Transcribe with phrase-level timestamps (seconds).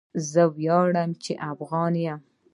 [0.31, 2.19] زه ویاړم چی افغان يم